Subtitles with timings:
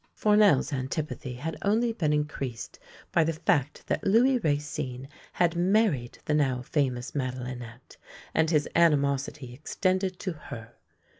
[0.15, 2.79] Fournel's antipathy had only been increased
[3.11, 7.97] by the fact that Louis Racine had married the now famous Aladelinette,
[8.33, 10.73] and his animosity extended to her.